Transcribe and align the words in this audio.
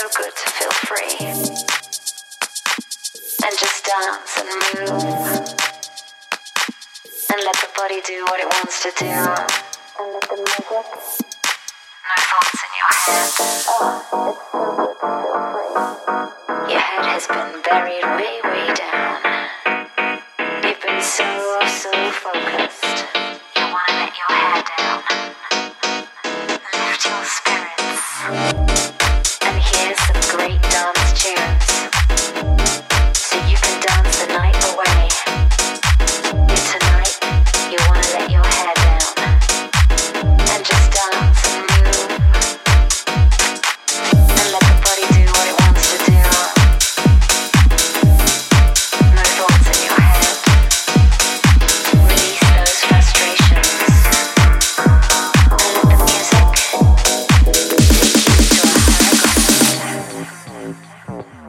so 0.00 0.08
good 0.16 0.32
to 0.34 0.50
feel 0.50 0.72
free 0.88 1.12
and 3.44 3.54
just 3.58 3.84
dance 3.84 4.32
and 4.38 4.48
move 4.48 4.88
and 7.28 7.40
let 7.44 7.56
the 7.60 7.68
body 7.76 8.00
do 8.06 8.24
what 8.24 8.40
it 8.40 8.46
wants 8.46 8.80
to 8.82 8.90
do 8.96 9.04
and 9.04 10.12
let 10.14 10.22
the 10.22 10.36
music. 10.36 10.70
No 12.08 12.16
thoughts 12.16 12.60
in 12.64 12.70
your 12.80 12.92
head. 12.96 13.28
Oh, 13.68 14.00
it's 14.00 14.40
so 14.52 14.64
good 14.72 14.96
to 14.96 15.12
feel 15.20 15.40
free. 15.52 16.72
Your 16.72 16.80
head 16.80 17.04
has 17.04 17.24
been 17.28 17.60
buried 17.60 18.04
way, 18.16 18.40
way 18.48 18.72
down. 18.72 19.20
You've 20.64 20.80
been 20.80 21.02
so, 21.02 21.28
so 21.68 21.92
focused. 22.24 23.04
You 23.54 23.64
wanna 23.68 24.00
let 24.00 24.16
your 24.16 24.32
hair 24.32 24.64
down. 24.64 25.02
Lift 26.72 27.04
your 27.04 27.24
spirits. 27.28 28.99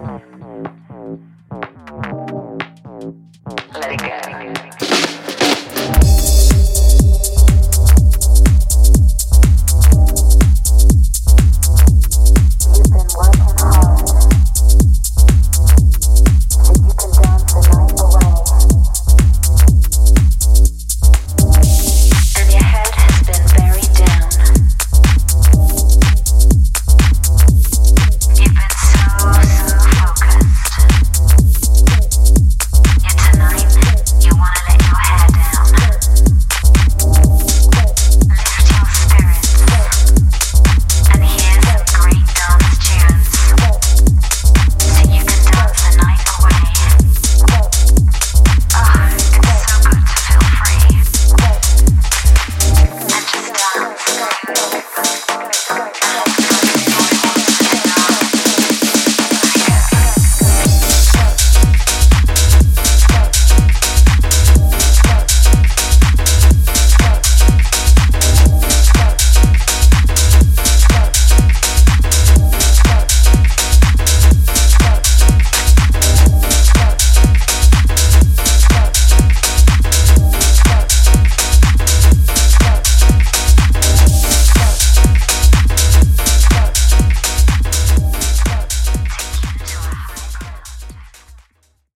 Oh. 0.00 0.27